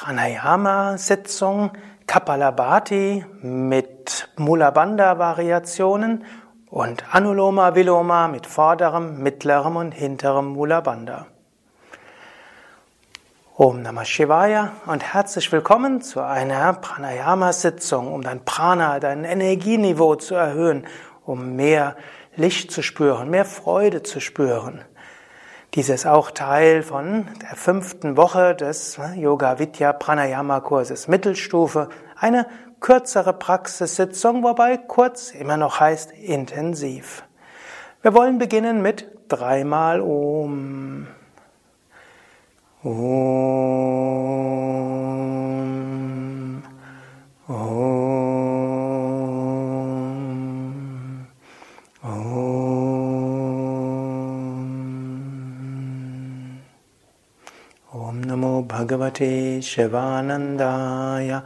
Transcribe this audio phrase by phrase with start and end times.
[0.00, 1.72] Pranayama-Sitzung
[2.06, 6.24] Kapalabhati mit Mula Variationen
[6.70, 10.84] und Anuloma Viloma mit vorderem, mittlerem und hinterem Mula
[13.56, 20.36] Om Namah Shivaya und herzlich willkommen zu einer Pranayama-Sitzung, um dein Prana, dein Energieniveau zu
[20.36, 20.86] erhöhen,
[21.26, 21.96] um mehr
[22.36, 24.84] Licht zu spüren, mehr Freude zu spüren.
[25.74, 31.90] Dies ist auch Teil von der fünften Woche des Yoga Vidya Pranayama Kurses Mittelstufe.
[32.16, 32.46] Eine
[32.80, 37.22] kürzere Praxissitzung, wobei kurz immer noch heißt intensiv.
[38.00, 41.06] Wir wollen beginnen mit dreimal Om.
[42.82, 44.08] Om.
[58.88, 61.44] Bhagavate Shivanandaya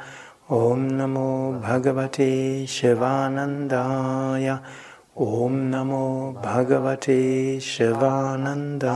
[0.48, 4.60] Om Namo Bhagavate Shivanandaya
[5.16, 8.94] Om Namo Bhagavate Shivanandaya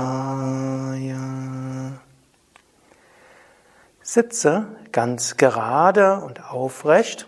[4.01, 7.27] Sitze ganz gerade und aufrecht.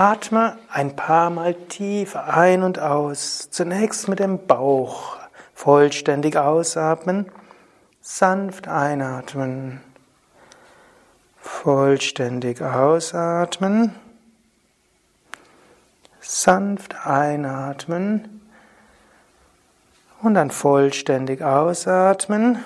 [0.00, 3.50] Atme ein paar Mal tief ein und aus.
[3.50, 5.18] Zunächst mit dem Bauch
[5.52, 7.30] vollständig ausatmen,
[8.00, 9.82] sanft einatmen,
[11.38, 13.94] vollständig ausatmen,
[16.22, 18.40] sanft einatmen.
[20.22, 22.64] Und dann vollständig ausatmen.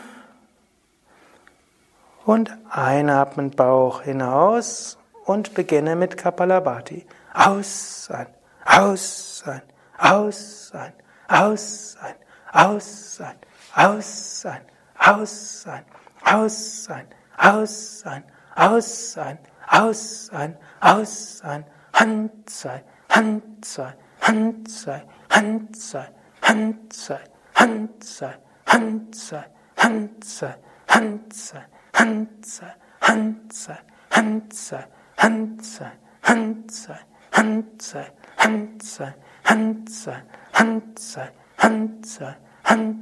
[2.25, 7.05] Und einatmen Bauch hinaus und beginne mit Kapalabhati.
[7.35, 8.29] Aus sein,
[8.65, 9.63] aus sein,
[9.99, 10.93] aus sein,
[11.29, 12.15] aus sein,
[12.53, 13.37] aus sein,
[13.75, 14.61] aus sein,
[14.99, 15.85] aus sein,
[16.21, 18.25] aus sein, aus sein,
[18.57, 19.39] aus sein,
[19.71, 27.15] aus sein, aus sein, Hand sei, Hand sei, Hand sei, Hand sei, Hand sei,
[27.53, 29.45] Hand sei, Hand sei,
[29.77, 30.55] Hand sei,
[30.95, 32.67] Hand sei, Hand sei,
[33.03, 33.79] Hand sei,
[34.11, 36.99] Hand sei, Hand sei, Hand sei,
[37.35, 38.07] Hand sei,
[38.39, 39.15] Hand sei,
[39.45, 40.23] Hand sei,
[40.53, 41.29] Hand sei,
[41.59, 42.31] Hand sei,
[42.65, 42.95] Hand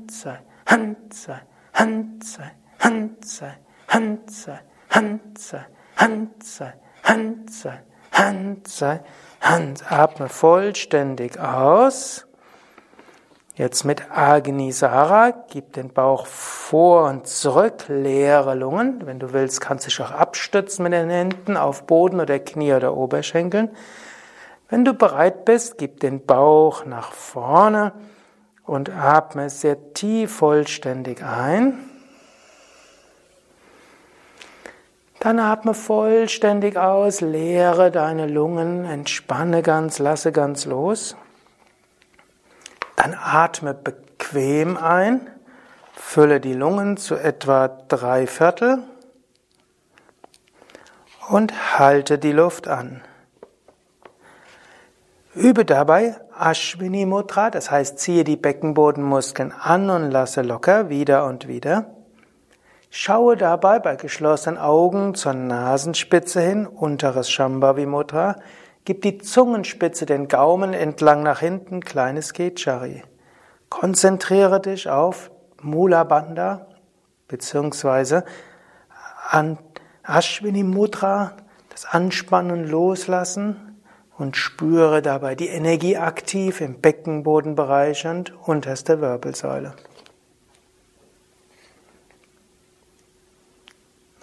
[7.50, 7.82] sei,
[8.12, 9.00] Hand sei,
[9.42, 9.92] Hand.
[9.92, 12.26] Atme vollständig aus.
[13.54, 19.02] Jetzt mit Agnisara, gib den Bauch vor und zurück, leere Lungen.
[19.04, 22.72] Wenn du willst, kannst du dich auch abstützen mit den Händen auf Boden oder Knie
[22.72, 23.68] oder Oberschenkeln.
[24.72, 27.92] Wenn du bereit bist, gib den Bauch nach vorne
[28.64, 31.74] und atme sehr tief vollständig ein.
[35.20, 41.16] Dann atme vollständig aus, leere deine Lungen, entspanne ganz, lasse ganz los.
[42.96, 45.28] Dann atme bequem ein,
[45.92, 48.78] fülle die Lungen zu etwa drei Viertel
[51.28, 53.02] und halte die Luft an.
[55.42, 61.48] Übe dabei Ashwini Mudra, das heißt ziehe die Beckenbodenmuskeln an und lasse locker wieder und
[61.48, 61.96] wieder.
[62.90, 68.36] Schaue dabei bei geschlossenen Augen zur Nasenspitze hin, unteres Shambhavi Mudra.
[68.84, 73.02] Gib die Zungenspitze den Gaumen entlang nach hinten, kleines Kechari.
[73.68, 76.68] Konzentriere dich auf Mula Bandha
[79.30, 79.58] an
[80.04, 81.32] Ashwini Mudra,
[81.68, 83.71] das Anspannen loslassen
[84.22, 89.74] und spüre dabei die Energie aktiv im Beckenbodenbereich und unterste Wirbelsäule.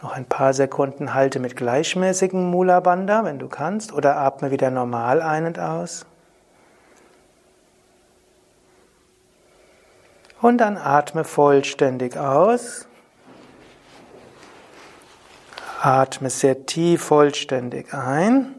[0.02, 4.72] Noch ein paar Sekunden halte mit gleichmäßigem Mula Bandha, wenn du kannst, oder atme wieder
[4.72, 6.06] normal ein und aus.
[10.41, 12.88] Und dann atme vollständig aus.
[15.82, 18.59] Atme sehr tief vollständig ein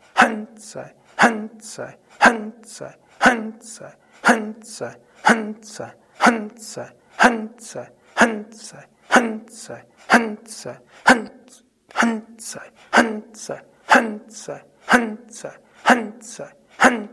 [0.21, 3.91] Handzei, Handzei, Handzei, Hand sei,
[4.23, 7.87] Hand sei, Hand sei, Hand sei, Hand sei,
[8.17, 10.77] Hand sei, Hand sei, Hand sei,
[11.09, 11.41] Hand,
[11.93, 15.61] Hand sei, Hand sei, Hand sei, Hand sei,
[15.97, 17.11] Hand sei, Hand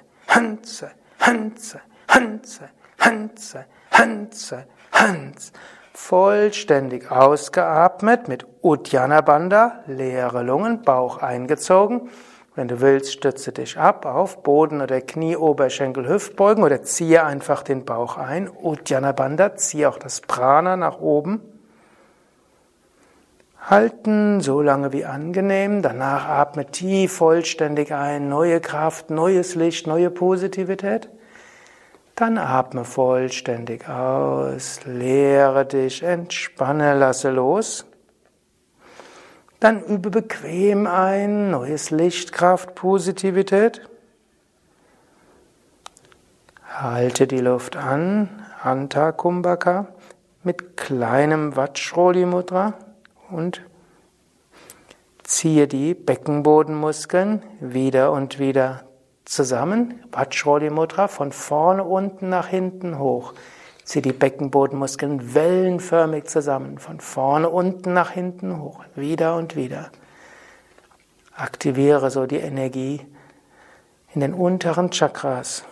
[4.10, 5.52] Hand sei, Hand.
[5.94, 12.10] Vollständig ausgeatmet mit Uddiyana Bandha, leere Lungen, Bauch eingezogen.
[12.56, 17.62] Wenn du willst, stütze dich ab auf Boden oder Knie, Oberschenkel, Hüftbeugen oder ziehe einfach
[17.62, 18.50] den Bauch ein.
[18.50, 21.53] Uddiyana Bandha, ziehe auch das Prana nach oben.
[23.66, 30.10] Halten so lange wie angenehm, danach atme tief vollständig ein, neue Kraft, neues Licht, neue
[30.10, 31.10] Positivität.
[32.16, 37.86] Dann atme vollständig aus, leere dich, entspanne, lasse los.
[39.62, 43.80] Dann übe bequem ein, neues Licht, Kraft, Positivität.
[46.68, 48.28] Halte die Luft an,
[48.62, 49.88] Anta Kumbhaka,
[50.44, 52.74] mit kleinem Vajroli Mudra
[53.34, 53.62] und
[55.24, 58.84] ziehe die Beckenbodenmuskeln wieder und wieder
[59.26, 60.04] zusammen.
[60.12, 63.34] Vajroli Mudra von vorne unten nach hinten hoch.
[63.84, 69.92] Ziehe die Beckenbodenmuskeln wellenförmig zusammen, von vorne unten nach hinten hoch, wieder und wieder.
[71.36, 73.02] Aktiviere so die Energie
[74.14, 75.66] in den unteren Chakras.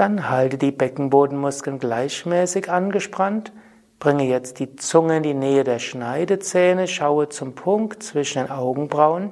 [0.00, 3.52] Dann halte die Beckenbodenmuskeln gleichmäßig angespannt.
[3.98, 9.30] Bringe jetzt die Zunge in die Nähe der Schneidezähne, schaue zum Punkt zwischen den Augenbrauen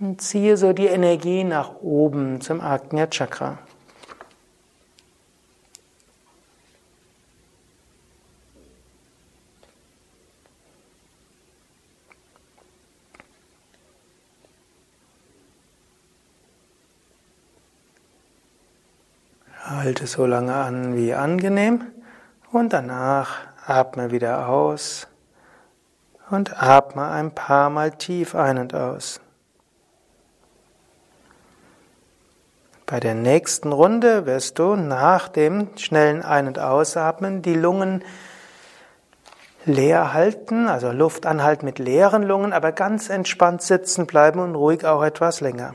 [0.00, 3.58] und ziehe so die Energie nach oben zum Agnya Chakra.
[19.82, 21.86] Halte so lange an wie angenehm
[22.52, 25.08] und danach atme wieder aus
[26.30, 29.20] und atme ein paar Mal tief ein und aus.
[32.84, 38.04] Bei der nächsten Runde wirst du nach dem schnellen Ein- und Ausatmen die Lungen
[39.64, 44.84] leer halten, also Luft anhalten mit leeren Lungen, aber ganz entspannt sitzen bleiben und ruhig
[44.84, 45.74] auch etwas länger.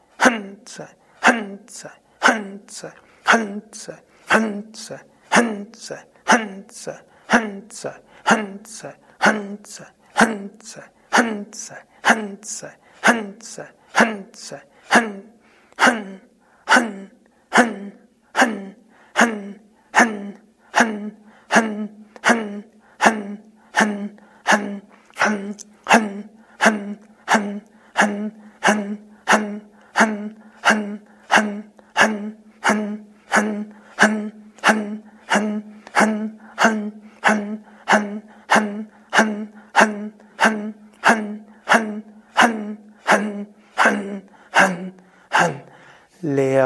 [0.21, 0.87] 很窄，
[1.19, 1.89] 很窄，
[2.19, 2.93] 很窄，
[3.25, 15.33] 很窄，很窄，很窄，很窄，很窄，很窄，很窄，很窄，很窄，很窄，很窄，很窄，很
[15.77, 16.30] 很。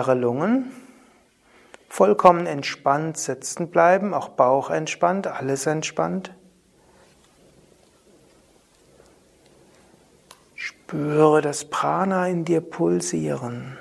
[0.05, 0.71] Leere Lungen.
[1.89, 6.33] Vollkommen entspannt sitzen bleiben, auch Bauch entspannt, alles entspannt.
[10.55, 13.77] Spüre das Prana in dir pulsieren.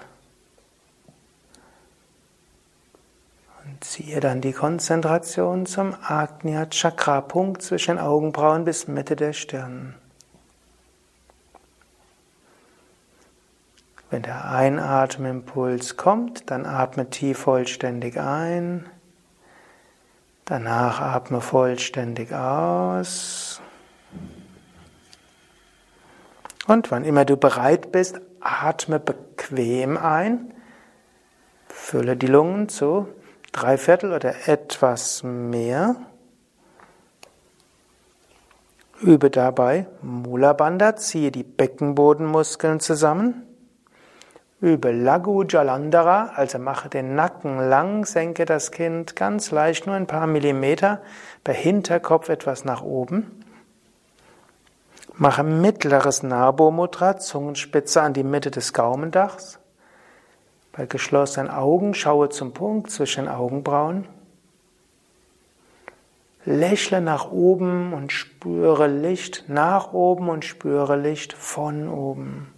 [3.64, 9.94] Und ziehe dann die Konzentration zum Agnya Chakra Punkt zwischen Augenbrauen bis Mitte der Stirn.
[14.14, 18.88] Wenn der Einatmimpuls kommt, dann atme tief vollständig ein.
[20.44, 23.60] Danach atme vollständig aus.
[26.68, 30.54] Und wann immer du bereit bist, atme bequem ein.
[31.66, 33.08] Fülle die Lungen zu
[33.50, 35.96] drei Viertel oder etwas mehr.
[39.00, 43.48] Übe dabei Mula Bandha, ziehe die Beckenbodenmuskeln zusammen.
[44.64, 50.06] Übe Lagu Jalandhara, also mache den Nacken lang, senke das Kind ganz leicht nur ein
[50.06, 51.02] paar Millimeter,
[51.44, 53.44] bei Hinterkopf etwas nach oben.
[55.18, 59.58] Mache mittleres Nabo Mudra, Zungenspitze an die Mitte des Gaumendachs.
[60.72, 64.08] Bei geschlossenen Augen schaue zum Punkt zwischen den Augenbrauen.
[66.46, 72.53] Lächle nach oben und spüre Licht nach oben und spüre Licht von oben.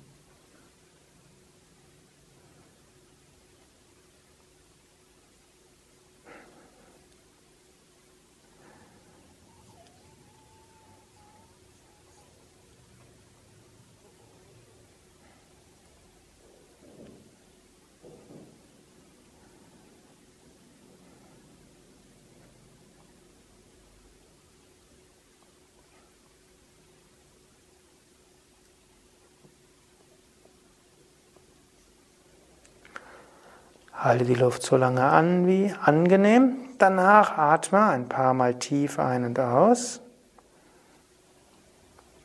[34.06, 36.58] Halte die Luft so lange an wie angenehm.
[36.78, 40.00] Danach atme ein paar Mal tief ein und aus.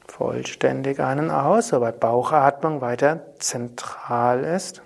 [0.07, 4.83] Vollständig ein und aus, wobei Bauchatmung weiter zentral ist.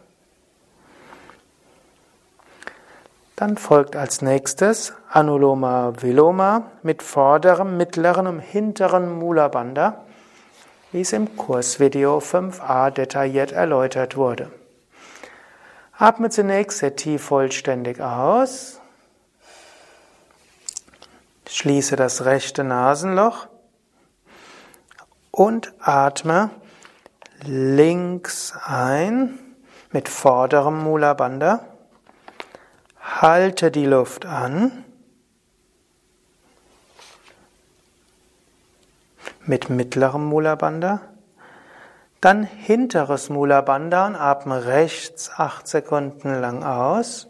[3.35, 10.05] Dann folgt als nächstes Anuloma Viloma mit vorderem, mittleren und hinteren Mula Bandha,
[10.93, 14.49] wie es im Kursvideo 5a detailliert erläutert wurde.
[15.97, 18.81] Atme zunächst sehr tief vollständig aus.
[21.47, 23.47] Schließe das rechte Nasenloch
[25.31, 26.49] und atme
[27.43, 29.39] links ein
[29.91, 31.65] mit vorderem Mula Bandha.
[32.99, 34.83] Halte die Luft an.
[39.45, 41.14] Mit mittlerem Mula Bandha.
[42.25, 47.27] Dann hinteres Mula und atme rechts acht Sekunden lang aus.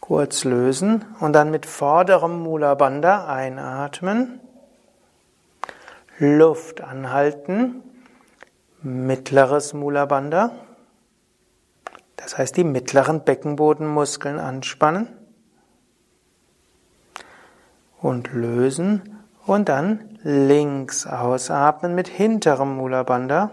[0.00, 4.40] Kurz lösen und dann mit vorderem Mula Bandha einatmen.
[6.18, 7.84] Luft anhalten.
[8.82, 10.50] Mittleres Mula Bandha.
[12.16, 15.06] Das heißt, die mittleren Beckenbodenmuskeln anspannen.
[18.00, 23.50] Und lösen und dann links ausatmen mit hinterem Mula Bandha.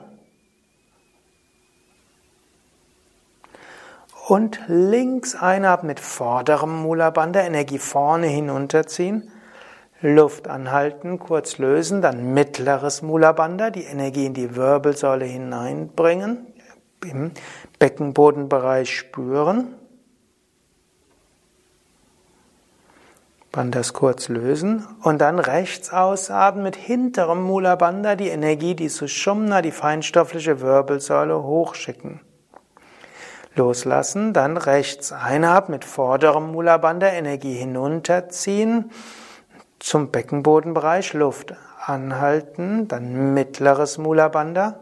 [4.28, 9.32] Und links einatmen mit vorderem Mula Bandha, Energie vorne hinunterziehen.
[10.02, 16.46] Luft anhalten, kurz lösen, dann mittleres Mula Bandha, die Energie in die Wirbelsäule hineinbringen,
[17.04, 17.32] im
[17.80, 19.76] Beckenbodenbereich spüren.
[23.52, 29.62] Bandhas kurz lösen und dann rechts ausatmen mit hinterem Mula Bandha die Energie, die Sushumna,
[29.62, 32.20] die feinstoffliche Wirbelsäule, hochschicken.
[33.56, 38.92] Loslassen, dann rechts einatmen mit vorderem Mula Bandha Energie hinunterziehen
[39.80, 44.80] zum Beckenbodenbereich, Luft anhalten, dann mittleres Mula Bandha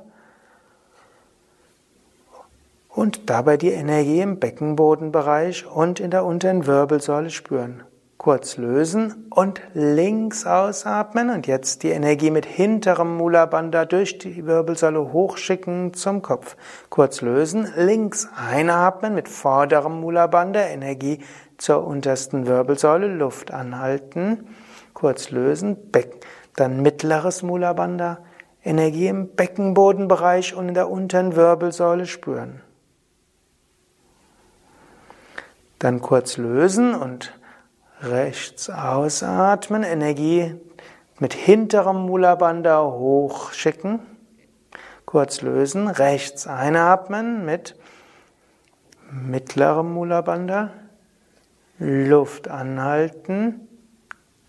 [2.90, 7.84] und dabei die Energie im Beckenbodenbereich und in der unteren Wirbelsäule spüren.
[8.25, 14.48] Kurz lösen und links ausatmen und jetzt die Energie mit hinterem Mula Bandha durch die
[14.48, 16.58] Wirbelsäule hochschicken zum Kopf.
[16.89, 21.20] Kurz lösen, links einatmen mit vorderem Mula Bandha, Energie
[21.60, 24.48] zur untersten Wirbelsäule, Luft anhalten.
[24.96, 26.20] Kurz lösen, Becken,
[26.55, 28.17] dann mittleres Mula Bandha,
[28.63, 32.62] Energie im Beckenbodenbereich und in der unteren Wirbelsäule spüren.
[35.77, 37.32] Dann kurz lösen und
[38.02, 40.54] Rechts ausatmen, Energie
[41.20, 42.38] mit hinterem Mula
[42.84, 44.00] hochschicken.
[45.06, 47.75] Kurz lösen, rechts einatmen mit
[49.10, 50.72] mittlerem Mula.
[51.78, 53.68] Luft anhalten.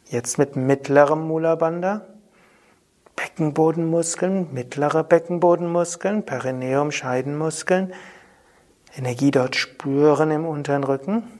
[0.06, 2.02] Jetzt mit mittlerem Mula.
[3.14, 7.94] Beckenbodenmuskeln, mittlere Beckenbodenmuskeln, Perineum, Scheidenmuskeln.
[8.96, 11.35] Energie dort spüren im unteren Rücken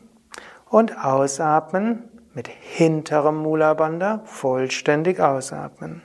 [0.77, 2.03] und ausatmen
[2.35, 6.03] mit hinterem Mula Bandha vollständig ausatmen.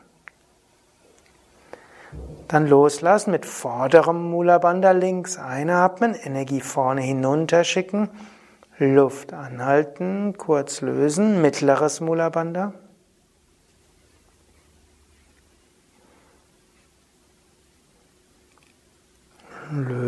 [2.47, 8.07] Dann loslassen mit vorderem Mula Bandha links einatmen, Energie vorne hinunter schicken,
[8.77, 12.71] Luft anhalten, kurz lösen, mittleres Mula Bandha.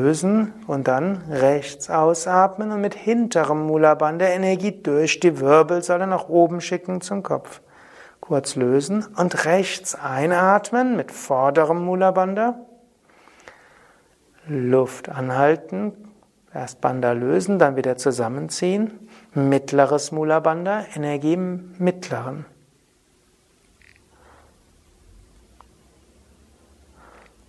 [0.04, 6.28] Lösen und dann rechts ausatmen und mit hinterem Mula Bandha Energie durch die Wirbelsäule nach
[6.28, 7.62] oben schicken zum Kopf.
[8.20, 12.56] Kurz lösen und rechts einatmen mit vorderem Mula Bandha.
[14.46, 15.94] Luft anhalten,
[16.54, 19.08] erst Bandha lösen, dann wieder zusammenziehen.
[19.34, 22.46] Mittleres Mula Bandha, Energie im mittleren.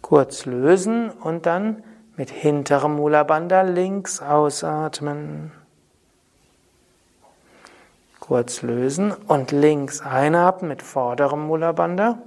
[0.03, 1.83] Kurz lösen und dann
[2.17, 5.53] mit hinterem Mula Bandha links ausatmen.
[8.21, 12.19] Kurz lösen und links einatmen mit vorderem Mula Bandha.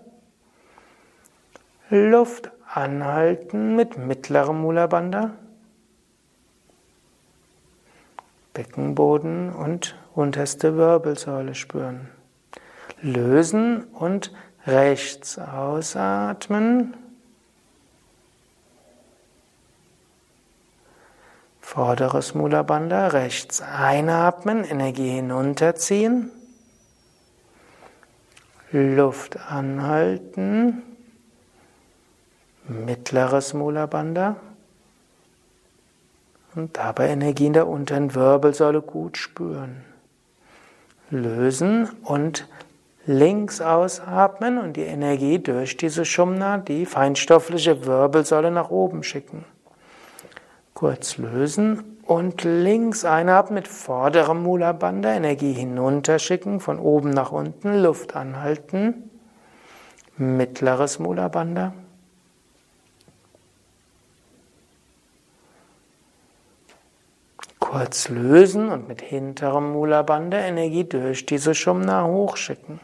[1.89, 5.31] Luft anhalten mit mittlerem Mula Bandha.
[8.53, 12.09] Beckenboden und unterste Wirbelsäule spüren.
[13.01, 14.33] Lösen und
[14.65, 16.95] rechts ausatmen.
[21.69, 26.31] Vorderes Mula Bandha, rechts einatmen, Energie hinunterziehen.
[28.71, 30.81] Luft anhalten.
[32.69, 34.37] Mittleres Mula Bandha.
[36.55, 39.83] Und dabei Energie in der unteren Wirbelsäule gut spüren.
[41.09, 42.47] Lösen und
[43.05, 49.43] links ausatmen und die Energie durch diese Shumna, die feinstoffliche Wirbelsäule nach oben schicken.
[50.77, 57.81] Kurz lösen und links einatmen mit vorderem Mula Bandha, Energie hinunterschicken, von oben nach unten,
[57.81, 59.09] Luft anhalten.
[60.17, 61.73] Mittleres Mula Bandha.
[67.59, 72.79] Kurz lösen und mit hinterem Mula Bandha Energie durch diese Shumna hochschicken.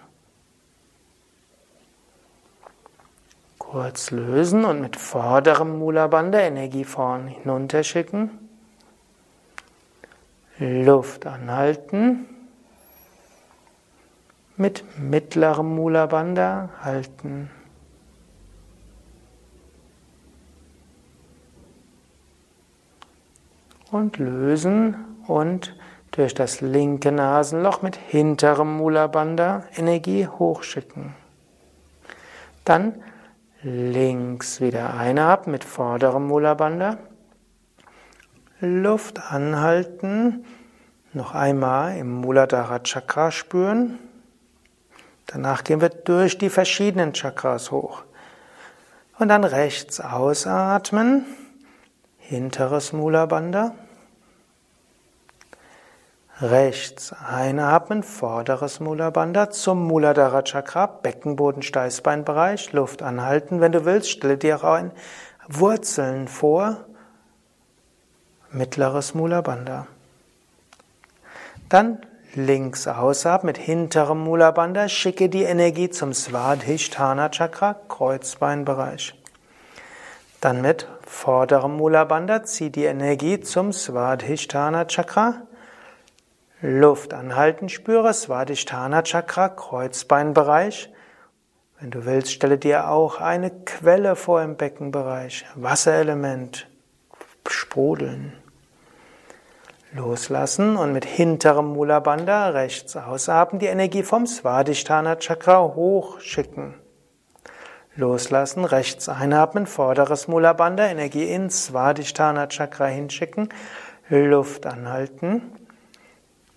[3.73, 8.29] Kurz lösen und mit vorderem Mula Bandha Energie vorn hinunterschicken.
[10.59, 12.27] Luft anhalten.
[14.57, 17.49] Mit mittlerem Mula Bandha halten.
[23.89, 25.75] Und lösen und
[26.11, 31.15] durch das linke Nasenloch mit hinterem Mula Bandha Energie hochschicken.
[32.65, 33.01] Dann
[33.65, 36.97] Links wieder einatmen mit vorderem Mula Bandha.
[38.59, 40.43] Luft anhalten.
[41.13, 43.99] Noch einmal im Muladhara Chakra spüren.
[45.27, 48.03] Danach gehen wir durch die verschiedenen Chakras hoch.
[49.17, 51.23] Und dann rechts ausatmen.
[52.17, 53.75] Hinteres Mula Bandha.
[56.43, 63.61] Rechts einatmen, vorderes Mula Bandha zum Muladhara Chakra, Beckenboden, Steißbeinbereich, Luft anhalten.
[63.61, 64.91] Wenn du willst, stelle dir auch ein
[65.47, 66.83] Wurzeln vor,
[68.51, 69.87] mittleres Mula Bandha.
[71.69, 71.99] Dann
[72.35, 79.15] links ausatmen mit hinterem Mula Bandha, schicke die Energie zum Svadhisthana Chakra, Kreuzbeinbereich.
[80.41, 85.43] Dann mit vorderem Mula Bandha, zieh die Energie zum Svadhisthana Chakra,
[86.65, 90.89] Luft anhalten, spüre Svadhisthana Chakra, Kreuzbeinbereich.
[91.77, 96.69] Wenn du willst, stelle dir auch eine Quelle vor im Beckenbereich, Wasserelement,
[97.49, 98.31] sprudeln.
[99.91, 106.75] Loslassen und mit hinterem Mula Bandha rechts ausatmen, die Energie vom Svadhisthana Chakra hochschicken.
[107.97, 113.49] Loslassen, rechts einatmen, vorderes Mula Bandha, Energie ins Svadhisthana Chakra hinschicken,
[114.07, 115.62] Luft anhalten.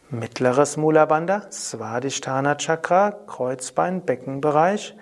[0.08, 4.94] Mittleres Mula Bandha, Svadhisthana Chakra, Kreuzbein, Beckenbereich,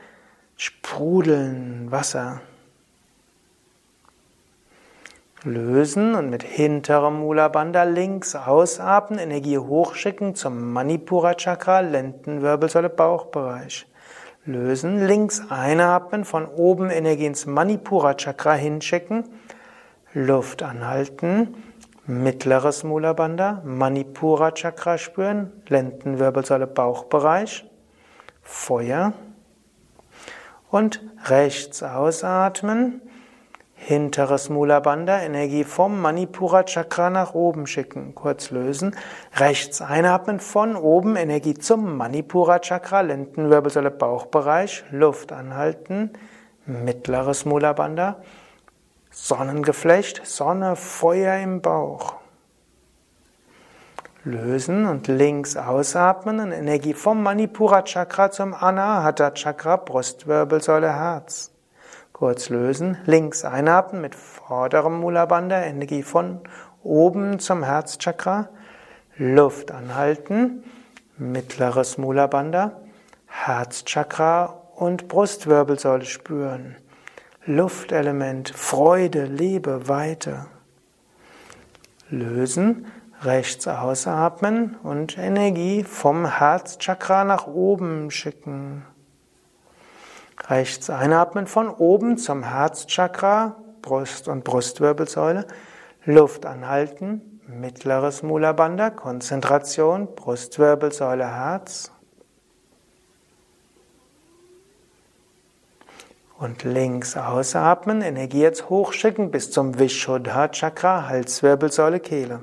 [0.56, 2.40] sprudeln Wasser.
[5.42, 13.86] Lösen und mit hinterem Mula Bandha links ausatmen, Energie hochschicken zum Manipura Chakra, Lendenwirbelsäule, Bauchbereich.
[14.46, 19.24] Lösen, links einatmen, von oben Energie ins Manipura Chakra hinschicken,
[20.14, 21.54] Luft anhalten
[22.06, 27.64] mittleres Mula Bandha, Manipura Chakra spüren, Lendenwirbelsäule, Bauchbereich,
[28.42, 29.12] Feuer.
[30.70, 33.00] Und rechts ausatmen,
[33.74, 38.96] hinteres Mula Bandha, Energie vom Manipura Chakra nach oben schicken, kurz lösen,
[39.36, 46.10] rechts einatmen, von oben Energie zum Manipura Chakra, Lendenwirbelsäule, Bauchbereich, Luft anhalten,
[46.66, 48.16] mittleres Mula Bandha,
[49.16, 52.16] Sonnengeflecht, Sonne, Feuer im Bauch.
[54.24, 61.52] Lösen und links ausatmen und Energie vom Manipura Chakra zum Anahata Chakra, Brustwirbelsäule, Herz.
[62.12, 66.40] Kurz lösen, links einatmen mit vorderem Mula Bandha, Energie von
[66.82, 68.48] oben zum Herzchakra.
[69.16, 70.64] Luft anhalten,
[71.18, 72.72] mittleres Mula Bandha,
[73.26, 76.76] Herzchakra und Brustwirbelsäule spüren.
[77.46, 80.46] Luftelement, Freude, Liebe, Weite.
[82.08, 82.86] Lösen,
[83.20, 88.86] rechts ausatmen und Energie vom Herzchakra nach oben schicken.
[90.48, 95.46] Rechts einatmen von oben zum Herzchakra, Brust und Brustwirbelsäule,
[96.06, 101.92] Luft anhalten, mittleres Mula Bandha, Konzentration, Brustwirbelsäule, Herz.
[106.36, 112.40] Und links ausatmen, Energie jetzt hochschicken bis zum Vishuddha Chakra, Halswirbelsäule, Kehle.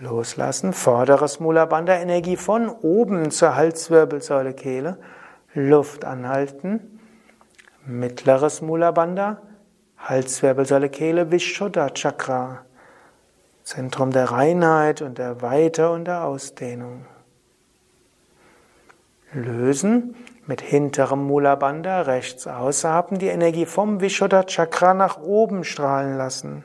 [0.00, 4.98] Loslassen, vorderes Mula Bandha, Energie von oben zur Halswirbelsäule, Kehle.
[5.54, 7.00] Luft anhalten,
[7.86, 9.38] mittleres Mula Bandha,
[9.96, 12.64] Halswirbelsäule, Kehle, Vishuddha Chakra.
[13.64, 17.06] Zentrum der Reinheit und der Weite und der Ausdehnung.
[19.32, 20.14] Lösen,
[20.46, 26.64] mit hinterem Mula Bandha rechts ausatmen, die Energie vom Vishuddha Chakra nach oben strahlen lassen.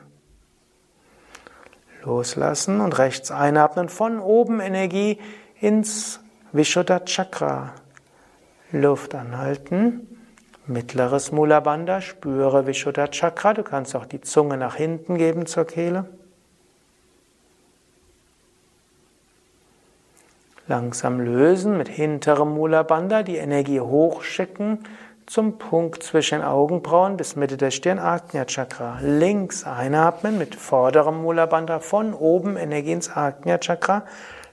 [2.02, 5.18] Loslassen und rechts einatmen, von oben Energie
[5.60, 6.20] ins
[6.52, 7.74] Vishuddha Chakra.
[8.72, 10.08] Luft anhalten.
[10.66, 13.52] Mittleres Mula Bandha, spüre Vishuddha Chakra.
[13.52, 16.06] Du kannst auch die Zunge nach hinten geben zur Kehle.
[20.66, 24.78] Langsam lösen mit hinterem Mula Bandha, die Energie hochschicken
[25.26, 28.98] zum Punkt zwischen Augenbrauen bis Mitte der Stirn, Ajna Chakra.
[29.02, 34.04] Links einatmen mit vorderem Mula Bandha von oben Energie ins Ajna Chakra.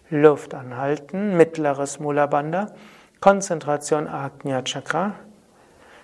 [0.09, 2.67] Luft anhalten, mittleres Mula Bandha.
[3.21, 5.13] Konzentration Ajna Chakra.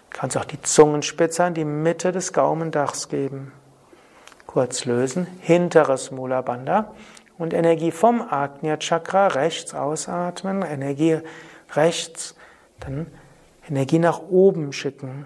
[0.09, 3.51] Kannst auch die Zungenspitze an die Mitte des Gaumendachs geben.
[4.45, 6.93] Kurz lösen, hinteres Mula Bandha
[7.37, 11.19] und Energie vom Agnya Chakra rechts ausatmen, Energie
[11.73, 12.35] rechts,
[12.79, 13.07] dann
[13.69, 15.25] Energie nach oben schicken.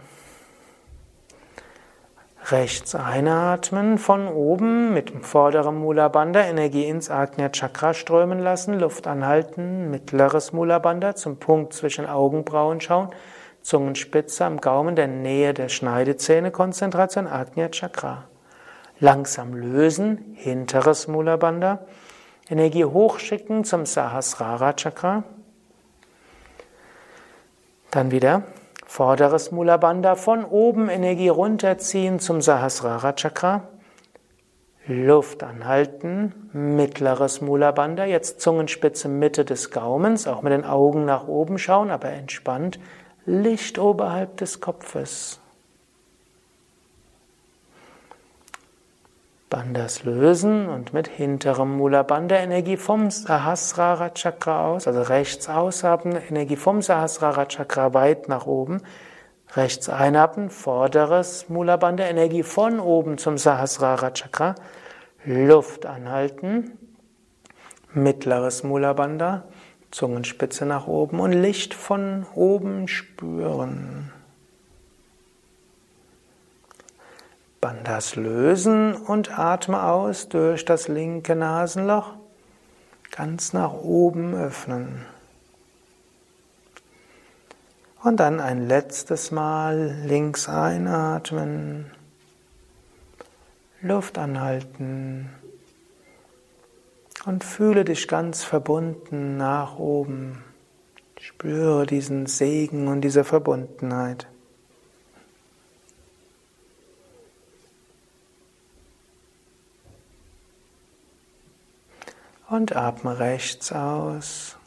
[2.50, 8.80] Rechts einatmen, von oben mit dem vorderen Mula Bandha Energie ins Agnya Chakra strömen lassen,
[8.80, 13.10] Luft anhalten, mittleres Mula Bandha zum Punkt zwischen Augenbrauen schauen,
[13.62, 18.24] Zungenspitze am Gaumen, der Nähe der Schneidezähne, Konzentration Agnya Chakra.
[19.00, 21.80] Langsam lösen, hinteres Mula Bandha.
[22.50, 25.24] Energie hochschicken zum Sahasrara Chakra.
[27.92, 28.44] Dann wieder
[28.86, 33.68] vorderes Mula Bandha von oben Energie runterziehen zum Sahasrara Chakra.
[34.88, 41.28] Luft anhalten, mittleres Mula Bandha, jetzt Zungenspitze Mitte des Gaumens, auch mit den Augen nach
[41.28, 42.80] oben schauen, aber entspannt.
[43.26, 45.40] Licht oberhalb des Kopfes.
[49.52, 56.16] Bandhas lösen und mit hinterem Mula Bandha Energie vom Sahasrara Chakra aus, also rechts ausatmen,
[56.30, 58.82] Energie vom Sahasrara Chakra weit nach oben,
[59.54, 64.56] rechts einatmen, vorderes Mula Bandha Energie von oben zum Sahasrara Chakra,
[65.26, 66.78] Luft anhalten,
[67.94, 69.44] mittleres Mula Bandha,
[69.92, 74.14] Zungenspitze nach oben und Licht von oben spüren.
[77.62, 82.16] Bandhas lösen und atme aus durch das linke Nasenloch.
[83.12, 85.06] Ganz nach oben öffnen.
[88.02, 91.92] Und dann ein letztes Mal links einatmen.
[93.84, 95.30] Luft anhalten.
[97.28, 100.44] Und fühle dich ganz verbunden nach oben.
[101.20, 104.31] Spüre diesen Segen und diese Verbundenheit.
[112.52, 114.58] Und atme rechts aus.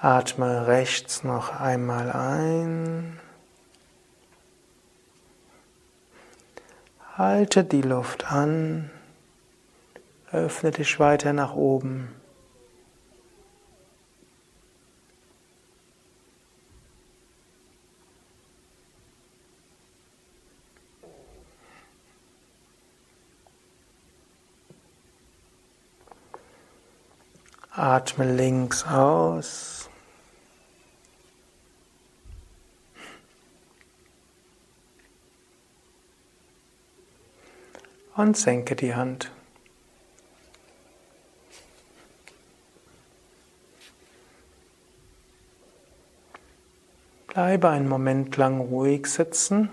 [0.00, 3.18] Atme rechts noch einmal ein.
[7.16, 8.90] Halte die Luft an.
[10.30, 12.14] Öffne dich weiter nach oben.
[27.82, 29.90] Atme links aus.
[38.14, 39.32] Und senke die Hand.
[47.26, 49.70] Bleibe einen Moment lang ruhig sitzen.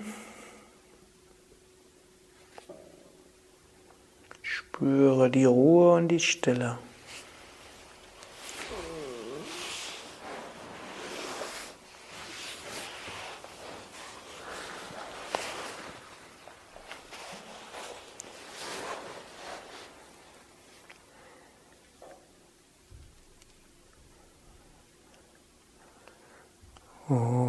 [4.41, 6.79] Spüre die Ruhe und die Stille.
[27.09, 27.48] Oh.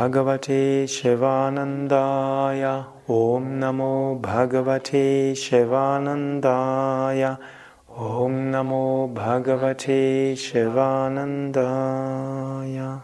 [0.00, 7.38] Bhagavate Shivanandaya Om Namo Bhagavate Shivanandaya
[7.90, 13.02] Om Namo Bhagavate Shivanandaya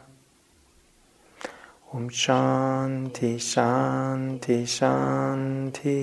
[1.93, 5.99] Om Shanti Shanti Shanti